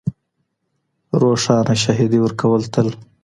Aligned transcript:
روښانه 1.21 1.75
شاهدي 1.83 2.19
ورکوي 2.21 2.61
تل 2.73 2.87